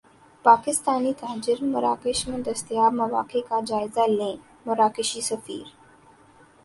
[0.45, 4.35] پاکستانی تاجر مراکش میں دستیاب مواقع کا جائزہ لیں
[4.65, 5.65] مراکشی سفیر